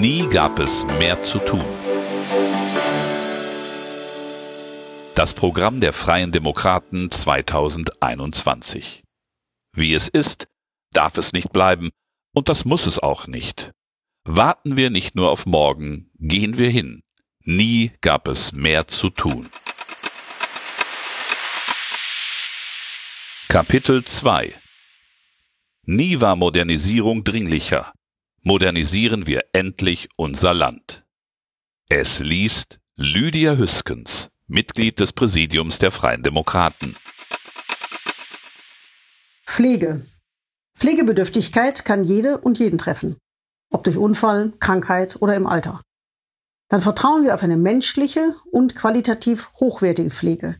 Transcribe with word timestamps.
Nie 0.00 0.26
gab 0.26 0.58
es 0.58 0.86
mehr 0.98 1.22
zu 1.22 1.38
tun. 1.38 1.64
Das 5.14 5.34
Programm 5.34 5.80
der 5.80 5.92
Freien 5.92 6.32
Demokraten 6.32 7.10
2021. 7.10 9.02
Wie 9.74 9.92
es 9.92 10.08
ist, 10.08 10.48
darf 10.92 11.18
es 11.18 11.34
nicht 11.34 11.52
bleiben, 11.52 11.90
und 12.34 12.48
das 12.48 12.64
muss 12.64 12.86
es 12.86 13.00
auch 13.00 13.26
nicht. 13.26 13.72
Warten 14.24 14.78
wir 14.78 14.88
nicht 14.88 15.14
nur 15.14 15.30
auf 15.30 15.44
morgen, 15.44 16.10
gehen 16.18 16.56
wir 16.56 16.70
hin. 16.70 17.02
Nie 17.44 17.92
gab 18.00 18.28
es 18.28 18.52
mehr 18.52 18.88
zu 18.88 19.10
tun. 19.10 19.50
Kapitel 23.48 24.02
2 24.06 24.54
Nie 25.84 26.20
war 26.22 26.34
Modernisierung 26.36 27.24
dringlicher. 27.24 27.92
Modernisieren 28.44 29.26
wir 29.26 29.44
endlich 29.52 30.08
unser 30.16 30.52
Land. 30.52 31.04
Es 31.88 32.18
liest 32.18 32.80
Lydia 32.96 33.56
Hüskens, 33.56 34.30
Mitglied 34.46 34.98
des 34.98 35.12
Präsidiums 35.12 35.78
der 35.78 35.92
Freien 35.92 36.22
Demokraten. 36.22 36.96
Pflege. 39.46 40.06
Pflegebedürftigkeit 40.76 41.84
kann 41.84 42.02
jede 42.02 42.38
und 42.38 42.58
jeden 42.58 42.78
treffen, 42.78 43.16
ob 43.70 43.84
durch 43.84 43.96
Unfall, 43.96 44.52
Krankheit 44.58 45.20
oder 45.20 45.36
im 45.36 45.46
Alter. 45.46 45.80
Dann 46.68 46.82
vertrauen 46.82 47.24
wir 47.24 47.34
auf 47.34 47.42
eine 47.42 47.56
menschliche 47.56 48.34
und 48.50 48.74
qualitativ 48.74 49.52
hochwertige 49.60 50.10
Pflege, 50.10 50.56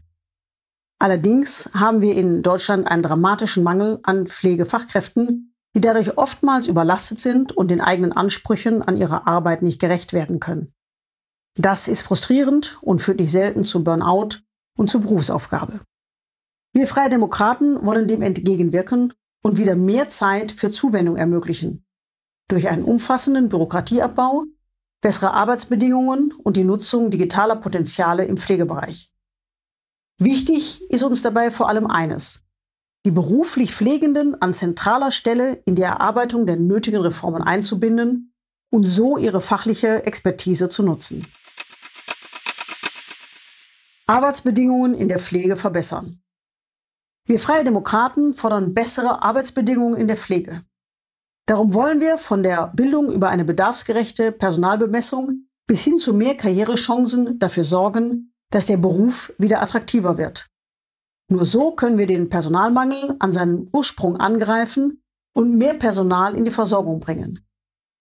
Allerdings 1.02 1.68
haben 1.74 2.00
wir 2.00 2.14
in 2.14 2.44
Deutschland 2.44 2.86
einen 2.86 3.02
dramatischen 3.02 3.64
Mangel 3.64 3.98
an 4.04 4.28
Pflegefachkräften, 4.28 5.51
die 5.74 5.80
dadurch 5.80 6.18
oftmals 6.18 6.68
überlastet 6.68 7.18
sind 7.18 7.52
und 7.52 7.70
den 7.70 7.80
eigenen 7.80 8.12
Ansprüchen 8.12 8.82
an 8.82 8.96
ihre 8.96 9.26
Arbeit 9.26 9.62
nicht 9.62 9.80
gerecht 9.80 10.12
werden 10.12 10.40
können. 10.40 10.74
Das 11.56 11.88
ist 11.88 12.02
frustrierend 12.02 12.78
und 12.80 13.00
führt 13.00 13.18
nicht 13.18 13.30
selten 13.30 13.64
zu 13.64 13.84
Burnout 13.84 14.38
und 14.76 14.88
zur 14.88 15.02
Berufsaufgabe. 15.02 15.80
Wir 16.74 16.86
Freie 16.86 17.10
Demokraten 17.10 17.84
wollen 17.84 18.08
dem 18.08 18.22
entgegenwirken 18.22 19.12
und 19.42 19.58
wieder 19.58 19.76
mehr 19.76 20.08
Zeit 20.08 20.52
für 20.52 20.72
Zuwendung 20.72 21.16
ermöglichen. 21.16 21.84
Durch 22.48 22.68
einen 22.68 22.84
umfassenden 22.84 23.48
Bürokratieabbau, 23.48 24.44
bessere 25.02 25.32
Arbeitsbedingungen 25.32 26.32
und 26.32 26.56
die 26.56 26.64
Nutzung 26.64 27.10
digitaler 27.10 27.56
Potenziale 27.56 28.24
im 28.24 28.36
Pflegebereich. 28.36 29.12
Wichtig 30.18 30.88
ist 30.90 31.02
uns 31.02 31.22
dabei 31.22 31.50
vor 31.50 31.68
allem 31.68 31.86
eines. 31.86 32.44
Die 33.04 33.10
beruflich 33.10 33.74
Pflegenden 33.74 34.40
an 34.40 34.54
zentraler 34.54 35.10
Stelle 35.10 35.54
in 35.64 35.74
die 35.74 35.82
Erarbeitung 35.82 36.46
der 36.46 36.56
nötigen 36.56 37.00
Reformen 37.00 37.42
einzubinden 37.42 38.32
und 38.70 38.84
so 38.84 39.18
ihre 39.18 39.40
fachliche 39.40 40.04
Expertise 40.04 40.68
zu 40.68 40.84
nutzen. 40.84 41.26
Arbeitsbedingungen 44.06 44.94
in 44.94 45.08
der 45.08 45.18
Pflege 45.18 45.56
verbessern. 45.56 46.22
Wir 47.26 47.40
Freie 47.40 47.64
Demokraten 47.64 48.34
fordern 48.34 48.74
bessere 48.74 49.22
Arbeitsbedingungen 49.22 49.98
in 49.98 50.06
der 50.06 50.16
Pflege. 50.16 50.64
Darum 51.46 51.74
wollen 51.74 52.00
wir 52.00 52.18
von 52.18 52.42
der 52.42 52.68
Bildung 52.68 53.12
über 53.12 53.30
eine 53.30 53.44
bedarfsgerechte 53.44 54.30
Personalbemessung 54.32 55.48
bis 55.66 55.82
hin 55.82 55.98
zu 55.98 56.14
mehr 56.14 56.36
Karrierechancen 56.36 57.38
dafür 57.38 57.64
sorgen, 57.64 58.32
dass 58.50 58.66
der 58.66 58.76
Beruf 58.76 59.32
wieder 59.38 59.62
attraktiver 59.62 60.18
wird. 60.18 60.51
Nur 61.32 61.46
so 61.46 61.70
können 61.70 61.96
wir 61.96 62.04
den 62.04 62.28
Personalmangel 62.28 63.16
an 63.18 63.32
seinen 63.32 63.70
Ursprung 63.72 64.18
angreifen 64.18 65.02
und 65.34 65.56
mehr 65.56 65.72
Personal 65.72 66.36
in 66.36 66.44
die 66.44 66.50
Versorgung 66.50 67.00
bringen. 67.00 67.40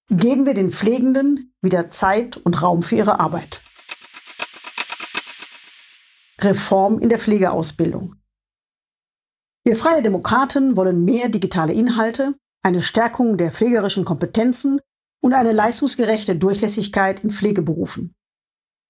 Geben 0.10 0.46
wir 0.46 0.54
den 0.54 0.74
Pflegenden 0.74 1.54
wieder 1.62 1.90
Zeit 1.90 2.36
und 2.36 2.62
Raum 2.62 2.84
für 2.84 2.98
ihre 2.98 3.22
Arbeit. 3.22 3.62
Reform 6.42 7.00
in 7.00 7.08
der 7.08 7.20
Pflegeausbildung. 7.20 8.18
Wir 9.64 9.78
Freie 9.78 10.02
Demokraten 10.02 10.76
wollen 10.76 11.06
mehr 11.06 11.30
digitale 11.30 11.72
Inhalte, 11.72 12.36
eine 12.64 12.82
Stärkung 12.82 13.38
der 13.38 13.54
pflegerischen 13.54 14.04
Kompetenzen 14.04 14.82
und 15.24 15.32
eine 15.32 15.54
leistungsgerechte 15.54 16.36
Durchlässigkeit 16.36 17.24
in 17.24 17.30
Pflegeberufen. 17.30 18.14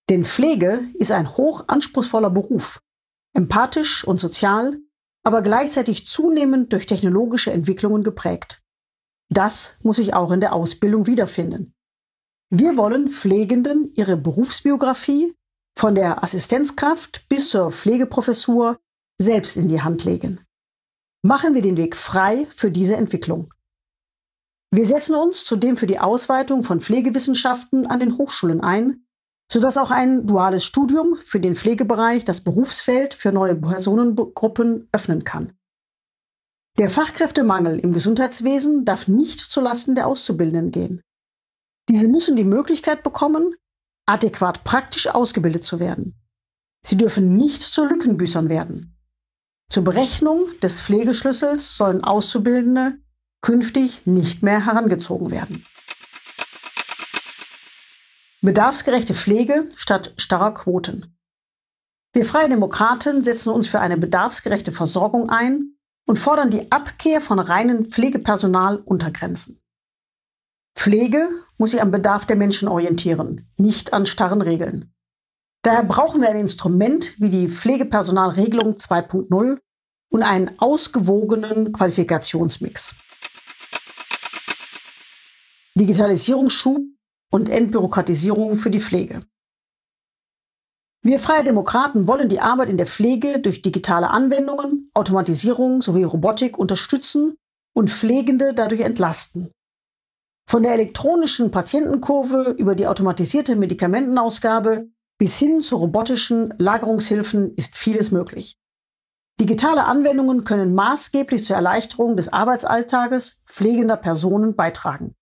Denn 0.09 0.25
Pflege 0.25 0.81
ist 0.95 1.11
ein 1.11 1.37
hoch 1.37 1.65
anspruchsvoller 1.67 2.31
Beruf, 2.31 2.81
empathisch 3.33 4.05
und 4.05 4.19
sozial, 4.19 4.79
aber 5.23 5.41
gleichzeitig 5.41 6.07
zunehmend 6.07 6.73
durch 6.73 6.85
technologische 6.85 7.51
Entwicklungen 7.51 8.03
geprägt. 8.03 8.61
Das 9.29 9.77
muss 9.83 9.97
sich 9.97 10.13
auch 10.13 10.31
in 10.31 10.41
der 10.41 10.53
Ausbildung 10.53 11.07
wiederfinden. 11.07 11.73
Wir 12.49 12.75
wollen 12.75 13.09
Pflegenden 13.09 13.93
ihre 13.95 14.17
Berufsbiografie 14.17 15.33
von 15.77 15.95
der 15.95 16.23
Assistenzkraft 16.23 17.27
bis 17.29 17.49
zur 17.49 17.71
Pflegeprofessur 17.71 18.77
selbst 19.21 19.55
in 19.55 19.69
die 19.69 19.81
Hand 19.81 20.03
legen. 20.03 20.45
Machen 21.23 21.53
wir 21.53 21.61
den 21.61 21.77
Weg 21.77 21.95
frei 21.95 22.47
für 22.49 22.71
diese 22.71 22.95
Entwicklung. 22.95 23.53
Wir 24.73 24.85
setzen 24.85 25.15
uns 25.15 25.45
zudem 25.45 25.77
für 25.77 25.87
die 25.87 25.99
Ausweitung 25.99 26.63
von 26.63 26.81
Pflegewissenschaften 26.81 27.87
an 27.87 27.99
den 27.99 28.17
Hochschulen 28.17 28.61
ein 28.61 29.05
sodass 29.51 29.77
auch 29.77 29.91
ein 29.91 30.25
duales 30.25 30.63
Studium 30.63 31.17
für 31.17 31.41
den 31.41 31.55
Pflegebereich 31.55 32.23
das 32.23 32.41
Berufsfeld 32.41 33.13
für 33.13 33.33
neue 33.33 33.55
Personengruppen 33.55 34.87
öffnen 34.93 35.25
kann. 35.25 35.51
Der 36.77 36.89
Fachkräftemangel 36.89 37.77
im 37.79 37.91
Gesundheitswesen 37.91 38.85
darf 38.85 39.09
nicht 39.09 39.39
zulasten 39.39 39.95
der 39.95 40.07
Auszubildenden 40.07 40.71
gehen. 40.71 41.01
Diese 41.89 42.07
müssen 42.07 42.37
die 42.37 42.45
Möglichkeit 42.45 43.03
bekommen, 43.03 43.53
adäquat 44.07 44.63
praktisch 44.63 45.07
ausgebildet 45.07 45.65
zu 45.65 45.81
werden. 45.81 46.15
Sie 46.87 46.95
dürfen 46.95 47.35
nicht 47.35 47.61
zu 47.61 47.83
Lückenbüßern 47.83 48.47
werden. 48.47 48.97
Zur 49.69 49.83
Berechnung 49.83 50.45
des 50.63 50.79
Pflegeschlüssels 50.79 51.75
sollen 51.75 52.05
Auszubildende 52.05 52.97
künftig 53.41 54.05
nicht 54.05 54.43
mehr 54.43 54.65
herangezogen 54.65 55.29
werden. 55.29 55.65
Bedarfsgerechte 58.43 59.13
Pflege 59.13 59.71
statt 59.75 60.15
starrer 60.17 60.55
Quoten. 60.55 61.15
Wir 62.11 62.25
Freie 62.25 62.49
Demokraten 62.49 63.23
setzen 63.23 63.53
uns 63.53 63.67
für 63.67 63.79
eine 63.79 63.97
bedarfsgerechte 63.97 64.71
Versorgung 64.71 65.29
ein 65.29 65.75
und 66.07 66.17
fordern 66.17 66.49
die 66.49 66.71
Abkehr 66.71 67.21
von 67.21 67.37
reinen 67.37 67.85
Pflegepersonaluntergrenzen. 67.85 69.61
Pflege 70.75 71.29
muss 71.59 71.69
sich 71.69 71.83
am 71.83 71.91
Bedarf 71.91 72.25
der 72.25 72.35
Menschen 72.35 72.67
orientieren, 72.67 73.47
nicht 73.57 73.93
an 73.93 74.07
starren 74.07 74.41
Regeln. 74.41 74.91
Daher 75.61 75.83
brauchen 75.83 76.21
wir 76.21 76.29
ein 76.29 76.39
Instrument 76.39 77.13
wie 77.19 77.29
die 77.29 77.47
Pflegepersonalregelung 77.47 78.77
2.0 78.77 79.59
und 80.09 80.23
einen 80.23 80.57
ausgewogenen 80.57 81.73
Qualifikationsmix. 81.73 82.95
Digitalisierungsschub 85.75 86.81
und 87.31 87.49
Entbürokratisierung 87.49 88.55
für 88.55 88.69
die 88.69 88.79
Pflege. 88.79 89.21
Wir 91.03 91.19
Freie 91.19 91.43
Demokraten 91.43 92.07
wollen 92.07 92.29
die 92.29 92.41
Arbeit 92.41 92.69
in 92.69 92.77
der 92.77 92.85
Pflege 92.85 93.39
durch 93.39 93.63
digitale 93.63 94.11
Anwendungen, 94.11 94.91
Automatisierung 94.93 95.81
sowie 95.81 96.03
Robotik 96.03 96.59
unterstützen 96.59 97.37
und 97.73 97.89
Pflegende 97.89 98.53
dadurch 98.53 98.81
entlasten. 98.81 99.51
Von 100.47 100.63
der 100.63 100.73
elektronischen 100.73 101.49
Patientenkurve 101.49 102.55
über 102.57 102.75
die 102.75 102.85
automatisierte 102.85 103.55
Medikamentenausgabe 103.55 104.89
bis 105.17 105.39
hin 105.39 105.61
zu 105.61 105.77
robotischen 105.77 106.53
Lagerungshilfen 106.57 107.53
ist 107.55 107.77
vieles 107.77 108.11
möglich. 108.11 108.57
Digitale 109.39 109.85
Anwendungen 109.85 110.43
können 110.43 110.75
maßgeblich 110.75 111.43
zur 111.43 111.55
Erleichterung 111.55 112.15
des 112.15 112.31
Arbeitsalltages 112.31 113.41
pflegender 113.47 113.97
Personen 113.97 114.55
beitragen. 114.55 115.15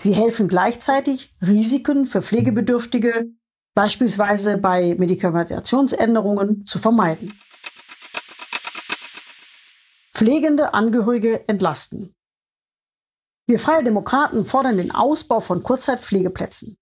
Sie 0.00 0.12
helfen 0.12 0.48
gleichzeitig, 0.48 1.34
Risiken 1.40 2.06
für 2.06 2.22
Pflegebedürftige, 2.22 3.30
beispielsweise 3.74 4.58
bei 4.58 4.94
Medikamentationsänderungen, 4.98 6.66
zu 6.66 6.78
vermeiden. 6.78 7.38
Pflegende 10.14 10.74
Angehörige 10.74 11.48
entlasten. 11.48 12.14
Wir 13.46 13.58
Freie 13.58 13.84
Demokraten 13.84 14.46
fordern 14.46 14.78
den 14.78 14.90
Ausbau 14.90 15.40
von 15.40 15.62
Kurzzeitpflegeplätzen. 15.62 16.76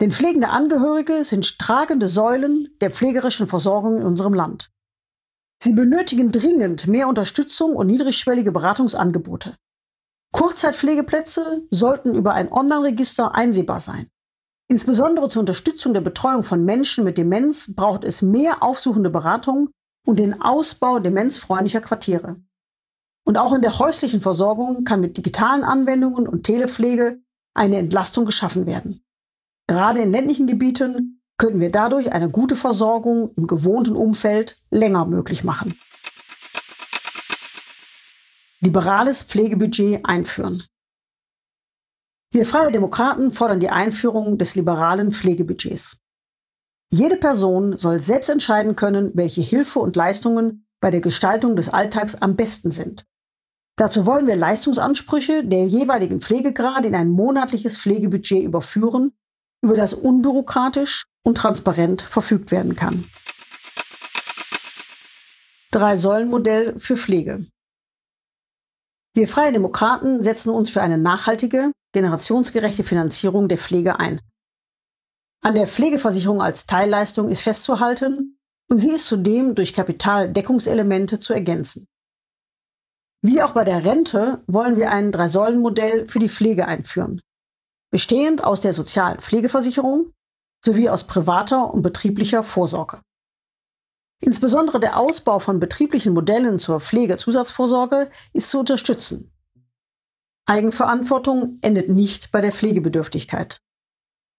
Denn 0.00 0.12
pflegende 0.12 0.48
Angehörige 0.48 1.24
sind 1.24 1.58
tragende 1.58 2.08
Säulen 2.08 2.68
der 2.80 2.90
pflegerischen 2.90 3.46
Versorgung 3.46 3.96
in 3.96 4.02
unserem 4.02 4.34
Land. 4.34 4.70
Sie 5.62 5.72
benötigen 5.72 6.32
dringend 6.32 6.86
mehr 6.86 7.08
Unterstützung 7.08 7.74
und 7.74 7.86
niedrigschwellige 7.86 8.52
Beratungsangebote. 8.52 9.56
Kurzzeitpflegeplätze 10.36 11.62
sollten 11.70 12.14
über 12.14 12.34
ein 12.34 12.52
Online-Register 12.52 13.34
einsehbar 13.34 13.80
sein. 13.80 14.10
Insbesondere 14.68 15.30
zur 15.30 15.40
Unterstützung 15.40 15.94
der 15.94 16.02
Betreuung 16.02 16.42
von 16.42 16.62
Menschen 16.62 17.04
mit 17.04 17.16
Demenz 17.16 17.74
braucht 17.74 18.04
es 18.04 18.20
mehr 18.20 18.62
aufsuchende 18.62 19.08
Beratung 19.08 19.70
und 20.06 20.18
den 20.18 20.42
Ausbau 20.42 20.98
demenzfreundlicher 20.98 21.80
Quartiere. 21.80 22.36
Und 23.24 23.38
auch 23.38 23.54
in 23.54 23.62
der 23.62 23.78
häuslichen 23.78 24.20
Versorgung 24.20 24.84
kann 24.84 25.00
mit 25.00 25.16
digitalen 25.16 25.64
Anwendungen 25.64 26.28
und 26.28 26.42
Telepflege 26.42 27.18
eine 27.54 27.78
Entlastung 27.78 28.26
geschaffen 28.26 28.66
werden. 28.66 29.06
Gerade 29.66 30.00
in 30.02 30.12
ländlichen 30.12 30.46
Gebieten 30.46 31.22
könnten 31.38 31.60
wir 31.60 31.70
dadurch 31.70 32.12
eine 32.12 32.28
gute 32.28 32.56
Versorgung 32.56 33.32
im 33.36 33.46
gewohnten 33.46 33.96
Umfeld 33.96 34.60
länger 34.70 35.06
möglich 35.06 35.44
machen. 35.44 35.78
Liberales 38.60 39.22
Pflegebudget 39.22 40.00
einführen. 40.04 40.64
Wir 42.32 42.46
Freie 42.46 42.72
Demokraten 42.72 43.32
fordern 43.32 43.60
die 43.60 43.70
Einführung 43.70 44.38
des 44.38 44.54
liberalen 44.54 45.12
Pflegebudgets. 45.12 45.98
Jede 46.90 47.16
Person 47.16 47.76
soll 47.76 48.00
selbst 48.00 48.30
entscheiden 48.30 48.74
können, 48.74 49.10
welche 49.14 49.42
Hilfe 49.42 49.80
und 49.80 49.96
Leistungen 49.96 50.66
bei 50.80 50.90
der 50.90 51.00
Gestaltung 51.00 51.56
des 51.56 51.68
Alltags 51.68 52.14
am 52.14 52.36
besten 52.36 52.70
sind. 52.70 53.04
Dazu 53.76 54.06
wollen 54.06 54.26
wir 54.26 54.36
Leistungsansprüche 54.36 55.44
der 55.44 55.66
jeweiligen 55.66 56.20
Pflegegrade 56.20 56.88
in 56.88 56.94
ein 56.94 57.10
monatliches 57.10 57.76
Pflegebudget 57.76 58.42
überführen, 58.42 59.12
über 59.62 59.76
das 59.76 59.92
unbürokratisch 59.92 61.04
und 61.24 61.36
transparent 61.36 62.00
verfügt 62.00 62.50
werden 62.52 62.74
kann. 62.74 63.04
Drei-Säulen-Modell 65.72 66.78
für 66.78 66.96
Pflege. 66.96 67.46
Wir 69.16 69.28
Freie 69.28 69.50
Demokraten 69.50 70.20
setzen 70.20 70.50
uns 70.50 70.68
für 70.68 70.82
eine 70.82 70.98
nachhaltige, 70.98 71.72
generationsgerechte 71.94 72.84
Finanzierung 72.84 73.48
der 73.48 73.56
Pflege 73.56 73.98
ein. 73.98 74.20
An 75.42 75.54
der 75.54 75.66
Pflegeversicherung 75.66 76.42
als 76.42 76.66
Teilleistung 76.66 77.30
ist 77.30 77.40
festzuhalten 77.40 78.38
und 78.68 78.76
sie 78.76 78.90
ist 78.90 79.06
zudem 79.06 79.54
durch 79.54 79.72
Kapitaldeckungselemente 79.72 81.18
zu 81.18 81.32
ergänzen. 81.32 81.86
Wie 83.22 83.40
auch 83.40 83.52
bei 83.52 83.64
der 83.64 83.86
Rente 83.86 84.44
wollen 84.48 84.76
wir 84.76 84.92
ein 84.92 85.12
Drei-Säulen-Modell 85.12 86.06
für 86.08 86.18
die 86.18 86.28
Pflege 86.28 86.68
einführen, 86.68 87.22
bestehend 87.90 88.44
aus 88.44 88.60
der 88.60 88.74
sozialen 88.74 89.22
Pflegeversicherung 89.22 90.12
sowie 90.62 90.90
aus 90.90 91.04
privater 91.04 91.72
und 91.72 91.80
betrieblicher 91.80 92.42
Vorsorge. 92.42 93.00
Insbesondere 94.20 94.80
der 94.80 94.98
Ausbau 94.98 95.38
von 95.38 95.60
betrieblichen 95.60 96.14
Modellen 96.14 96.58
zur 96.58 96.80
Pflegezusatzvorsorge 96.80 98.10
ist 98.32 98.50
zu 98.50 98.60
unterstützen. 98.60 99.32
Eigenverantwortung 100.46 101.58
endet 101.60 101.88
nicht 101.88 102.30
bei 102.32 102.40
der 102.40 102.52
Pflegebedürftigkeit. 102.52 103.60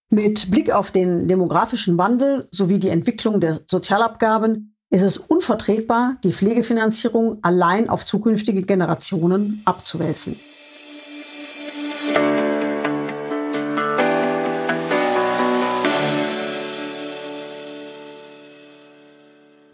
Mit 0.09 0.49
Blick 0.49 0.71
auf 0.71 0.91
den 0.91 1.27
demografischen 1.27 1.97
Wandel 1.97 2.47
sowie 2.51 2.79
die 2.79 2.89
Entwicklung 2.89 3.41
der 3.41 3.59
Sozialabgaben 3.65 4.77
ist 4.89 5.01
es 5.01 5.17
unvertretbar, 5.17 6.17
die 6.23 6.31
Pflegefinanzierung 6.31 7.39
allein 7.43 7.89
auf 7.89 8.05
zukünftige 8.05 8.61
Generationen 8.61 9.61
abzuwälzen. 9.65 10.39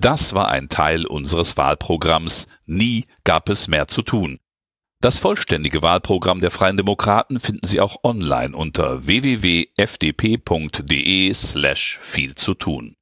Das 0.03 0.33
war 0.33 0.49
ein 0.49 0.67
Teil 0.67 1.05
unseres 1.05 1.55
Wahlprogramms 1.55 2.49
Nie 2.65 3.05
gab 3.23 3.47
es 3.47 3.69
mehr 3.69 3.87
zu 3.87 4.01
tun. 4.01 4.41
Das 4.99 5.17
vollständige 5.17 5.81
Wahlprogramm 5.81 6.41
der 6.41 6.51
Freien 6.51 6.75
Demokraten 6.75 7.39
finden 7.39 7.65
Sie 7.65 7.79
auch 7.79 8.03
online 8.03 8.53
unter 8.53 9.07
www.fdp.de 9.07 9.73
slash 11.33 11.99
viel 12.01 12.35
zu 12.35 12.53
tun. 12.53 12.95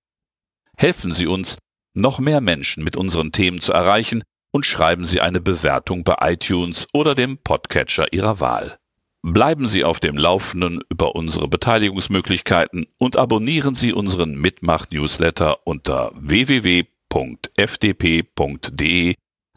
Helfen 0.78 1.16
Sie 1.16 1.26
uns, 1.26 1.58
noch 1.96 2.20
mehr 2.20 2.40
Menschen 2.40 2.84
mit 2.84 2.96
unseren 2.96 3.32
Themen 3.32 3.62
zu 3.62 3.74
erreichen 3.74 4.22
und 4.52 4.68
schreiben 4.68 5.08
Sie 5.08 5.22
eine 5.22 5.42
Bewertung 5.42 6.04
bei 6.04 6.18
iTunes 6.22 6.86
oder 6.94 7.16
dem 7.16 7.40
Podcatcher 7.40 8.14
Ihrer 8.14 8.40
Wahl. 8.40 8.78
Bleiben 9.24 9.68
Sie 9.68 9.84
auf 9.84 10.00
dem 10.00 10.18
Laufenden 10.18 10.82
über 10.90 11.16
unsere 11.16 11.48
Beteiligungsmöglichkeiten 11.48 12.88
und 12.98 13.18
abonnieren 13.18 13.76
Sie 13.76 13.94
unseren 13.94 14.34
Mitmach-Newsletter 14.34 15.68
unter 15.68 16.12
www.fdp.de 16.16 16.86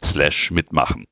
slash 0.03 0.51
mitmachen. 0.51 1.05